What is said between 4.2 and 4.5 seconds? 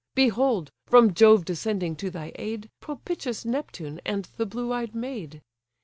the